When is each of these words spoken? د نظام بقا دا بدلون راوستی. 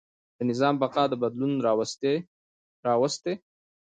د 0.37 0.39
نظام 0.49 0.73
بقا 0.81 1.03
دا 1.11 1.17
بدلون 1.23 1.53
راوستی. 2.87 3.33